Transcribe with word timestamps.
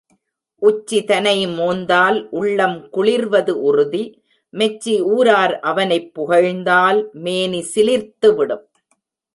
உச்சிதனை 0.61 1.47
மோந்தால் 1.47 2.27
உள்ளம் 2.29 2.89
குளிர்வது 2.93 3.49
உறுதி 3.49 4.03
மெச்சி 4.49 5.01
ஊரார் 5.01 5.59
அவனைப் 5.59 6.13
புகழ்ந்தால் 6.13 7.09
மேனி 7.13 7.65
சிலிர்த்துவிடும். 7.75 8.65